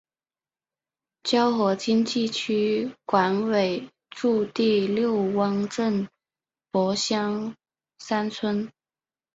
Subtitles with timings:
[1.21, 6.09] 胶河经济区管委驻地六汪镇
[6.71, 7.55] 柏乡
[7.99, 8.71] 三村。